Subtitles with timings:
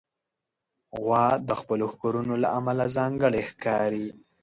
[1.01, 4.07] غوا د خپلو ښکرونو له امله ځانګړې ښکاري.